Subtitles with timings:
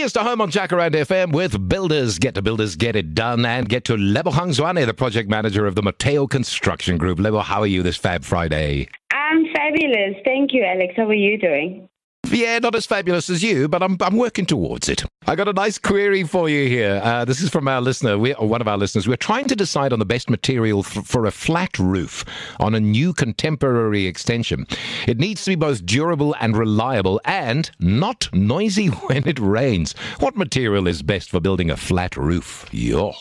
[0.00, 2.18] Here's to home on Jacaranda FM with Builders.
[2.18, 5.74] Get to Builders, get it done, and get to Lebogang Zwane, the project manager of
[5.74, 7.18] the Mateo Construction Group.
[7.18, 8.88] Lebo, how are you this Fab Friday?
[9.12, 10.16] I'm fabulous.
[10.24, 10.94] Thank you, Alex.
[10.96, 11.86] How are you doing?
[12.30, 15.04] Yeah, not as fabulous as you, but I'm I'm working towards it.
[15.30, 17.00] I got a nice query for you here.
[17.04, 19.06] Uh, this is from our listener, we, or one of our listeners.
[19.06, 22.24] We're trying to decide on the best material f- for a flat roof
[22.58, 24.66] on a new contemporary extension.
[25.06, 29.92] It needs to be both durable and reliable, and not noisy when it rains.
[30.18, 32.66] What material is best for building a flat roof?
[32.72, 33.12] Yo.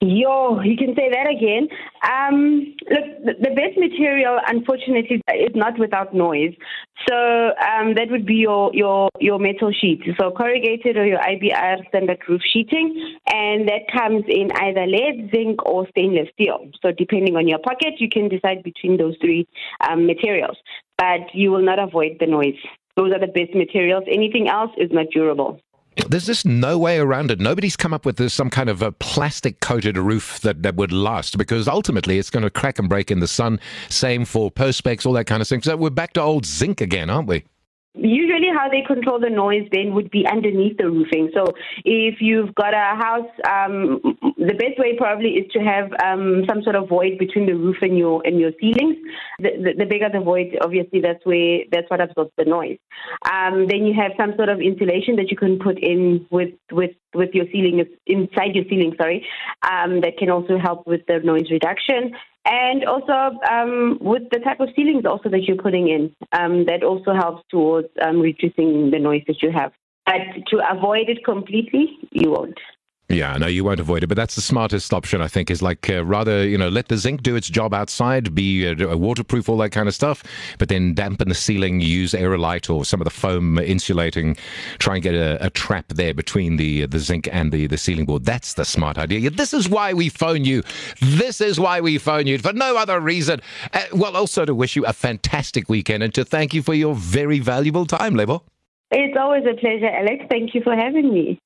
[0.00, 1.66] Yo, you can say that again.
[2.08, 6.54] Um, look, the, best material, unfortunately, is not without noise.
[7.08, 10.02] So um, that would be your, your, your metal sheet.
[10.20, 13.18] So corrugated or your IBR standard roof sheeting.
[13.32, 16.70] And that comes in either lead, zinc, or stainless steel.
[16.80, 19.48] So depending on your pocket, you can decide between those three
[19.88, 20.58] um, materials.
[20.96, 22.58] But you will not avoid the noise.
[22.96, 24.04] Those are the best materials.
[24.06, 25.60] Anything else is not durable.
[26.06, 27.40] There's just no way around it.
[27.40, 30.92] Nobody's come up with this, some kind of a plastic coated roof that, that would
[30.92, 33.58] last because ultimately it's going to crack and break in the sun.
[33.88, 35.62] Same for perspex, all that kind of thing.
[35.62, 37.44] So we're back to old zinc again, aren't we?
[37.94, 41.30] Usually, how they control the noise then would be underneath the roofing.
[41.34, 41.46] So,
[41.84, 46.62] if you've got a house, um, the best way probably is to have um, some
[46.62, 48.96] sort of void between the roof and your and your ceilings.
[49.40, 52.78] The, the, the bigger the void, obviously, that's where that's what absorbs the noise.
[53.30, 56.92] Um, then you have some sort of insulation that you can put in with with
[57.14, 58.94] with your ceiling inside your ceiling.
[58.96, 59.26] Sorry,
[59.68, 62.14] um, that can also help with the noise reduction.
[62.44, 66.82] And also um, with the type of ceilings also that you're putting in, um, that
[66.82, 69.72] also helps towards um, reducing the noise that you have.
[70.06, 72.58] But to avoid it completely, you won't.
[73.10, 75.88] Yeah, no, you won't avoid it, but that's the smartest option, I think, is like
[75.88, 79.56] uh, rather, you know, let the zinc do its job outside, be uh, waterproof, all
[79.58, 80.22] that kind of stuff,
[80.58, 84.36] but then dampen the ceiling, use aerolite or some of the foam insulating,
[84.78, 88.04] try and get a, a trap there between the the zinc and the, the ceiling
[88.04, 88.26] board.
[88.26, 89.30] That's the smart idea.
[89.30, 90.62] This is why we phone you.
[91.00, 93.40] This is why we phone you, for no other reason.
[93.72, 96.94] Uh, well, also to wish you a fantastic weekend and to thank you for your
[96.94, 98.42] very valuable time, Lebo.
[98.90, 100.26] It's always a pleasure, Alex.
[100.28, 101.40] Thank you for having me.